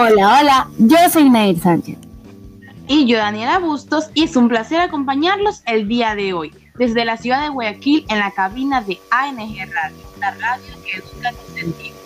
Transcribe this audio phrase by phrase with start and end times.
[0.00, 1.98] Hola, hola, yo soy Nair Sánchez.
[2.86, 7.16] Y yo, Daniela Bustos, y es un placer acompañarlos el día de hoy, desde la
[7.16, 11.98] ciudad de Guayaquil, en la cabina de ANG Radio, la radio que educa tus sentidos.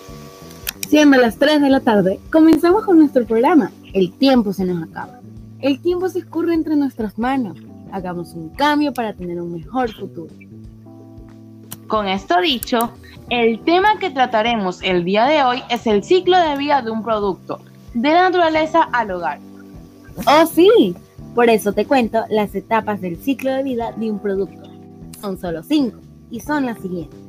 [0.89, 3.69] Siendo las 3 de la tarde, comenzamos con nuestro programa.
[3.93, 5.19] El tiempo se nos acaba.
[5.59, 7.59] El tiempo se escurre entre nuestras manos.
[7.91, 10.33] Hagamos un cambio para tener un mejor futuro.
[11.85, 12.91] Con esto dicho,
[13.29, 17.03] el tema que trataremos el día de hoy es el ciclo de vida de un
[17.03, 17.61] producto,
[17.93, 19.39] de la naturaleza al hogar.
[20.27, 20.95] Oh, sí.
[21.35, 24.69] Por eso te cuento las etapas del ciclo de vida de un producto.
[25.19, 27.19] Son solo cinco y son las siguientes.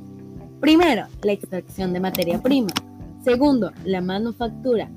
[0.61, 2.73] Primero, la extracción de materia prima.
[3.23, 4.91] Segundo, la manufactura.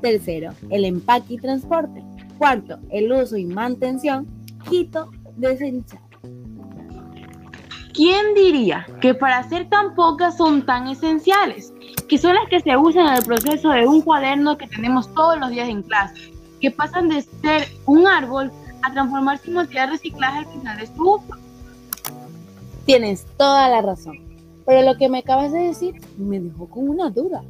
[0.00, 2.04] Tercero, el empaque y transporte.
[2.38, 4.26] Cuarto, el uso y mantención.
[4.68, 6.00] Quinto, desechar.
[7.94, 11.72] ¿Quién diría que para ser tan pocas son tan esenciales?
[12.08, 15.38] Que son las que se usan en el proceso de un cuaderno que tenemos todos
[15.38, 18.50] los días en clase, que pasan de ser un árbol
[18.82, 21.34] a transformarse en material de reciclaje al final de su uso.
[22.86, 24.18] Tienes toda la razón,
[24.64, 27.42] pero lo que me acabas de decir me dejó con una duda.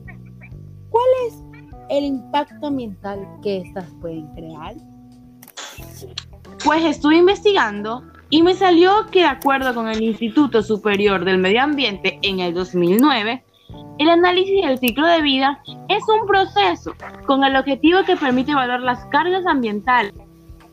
[0.91, 1.35] ¿Cuál es
[1.91, 4.75] el impacto ambiental que estas pueden crear?
[6.65, 11.63] Pues estuve investigando y me salió que de acuerdo con el Instituto Superior del Medio
[11.63, 13.45] Ambiente en el 2009,
[13.99, 16.95] el análisis del ciclo de vida es un proceso
[17.27, 20.15] con el objetivo que permite evaluar las cargas ambientales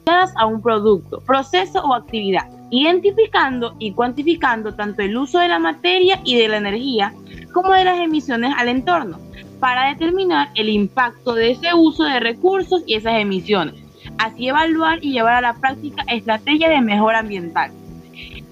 [0.07, 6.21] a un producto, proceso o actividad, identificando y cuantificando tanto el uso de la materia
[6.23, 7.13] y de la energía
[7.53, 9.17] como de las emisiones al entorno,
[9.59, 13.85] para determinar el impacto de ese uso de recursos y esas emisiones
[14.17, 17.71] así evaluar y llevar a la práctica estrategias de mejora ambiental.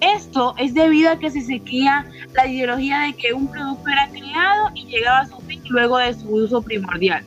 [0.01, 4.71] Esto es debido a que se seguía la ideología de que un producto era creado
[4.73, 7.23] y llegaba a su fin luego de su uso primordial.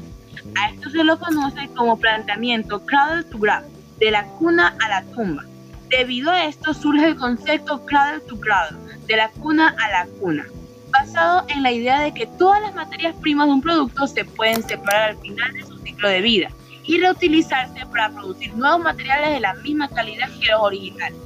[0.55, 3.67] A esto se lo conoce como planteamiento cradle to grave,
[3.99, 5.45] de la cuna a la tumba.
[5.89, 10.47] Debido a esto surge el concepto cradle to cradle, de la cuna a la cuna,
[10.91, 14.63] basado en la idea de que todas las materias primas de un producto se pueden
[14.63, 16.49] separar al final de su ciclo de vida
[16.85, 21.19] y reutilizarse para producir nuevos materiales de la misma calidad que los originales,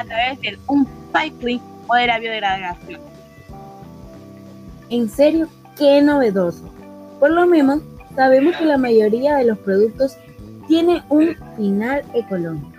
[0.00, 3.00] a través del upcycling o de la biodegradación.
[4.90, 6.70] En serio, qué novedoso.
[7.18, 7.80] Por lo menos,
[8.14, 10.16] sabemos que la mayoría de los productos
[10.68, 12.72] tiene un final económico.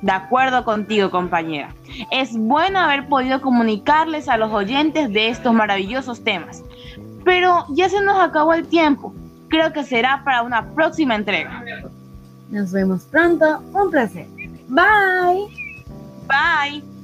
[0.00, 1.74] De acuerdo contigo, compañera.
[2.12, 6.62] Es bueno haber podido comunicarles a los oyentes de estos maravillosos temas.
[7.24, 9.12] Pero ya se nos acabó el tiempo
[9.48, 11.62] creo que será para una próxima entrega.
[12.50, 13.60] Nos vemos pronto.
[13.72, 14.26] Un placer.
[14.68, 15.57] Bye.
[16.28, 16.97] Bye.